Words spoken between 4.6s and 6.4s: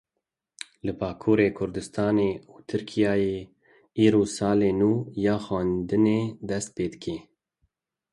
nû ya xwendinê